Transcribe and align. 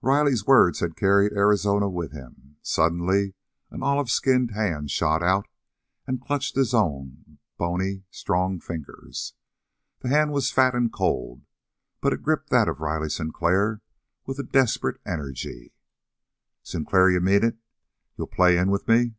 Riley's 0.00 0.46
words 0.46 0.80
had 0.80 0.96
carried 0.96 1.34
Arizona 1.34 1.90
with 1.90 2.10
him. 2.12 2.56
Suddenly 2.62 3.34
an 3.70 3.82
olive 3.82 4.08
skinned 4.10 4.52
hand 4.52 4.90
shot 4.90 5.22
out 5.22 5.46
and 6.06 6.22
clutched 6.24 6.56
his 6.56 6.72
own 6.72 7.36
bony, 7.58 8.04
strong 8.10 8.60
fingers. 8.60 9.34
The 9.98 10.08
hand 10.08 10.32
was 10.32 10.50
fat 10.50 10.74
and 10.74 10.90
cold, 10.90 11.42
but 12.00 12.14
it 12.14 12.22
gripped 12.22 12.48
that 12.48 12.66
of 12.66 12.80
Riley 12.80 13.10
Sinclair 13.10 13.82
with 14.24 14.38
a 14.38 14.42
desperate 14.42 15.02
energy. 15.06 15.74
"Sinclair, 16.62 17.10
you 17.10 17.20
mean 17.20 17.44
it? 17.44 17.58
You'll 18.16 18.26
play 18.28 18.56
in 18.56 18.70
with 18.70 18.88
me?" 18.88 19.16